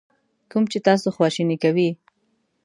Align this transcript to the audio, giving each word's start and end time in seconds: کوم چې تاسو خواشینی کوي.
کوم 0.51 0.63
چې 0.71 0.79
تاسو 0.87 1.07
خواشینی 1.15 1.57
کوي. 1.63 1.89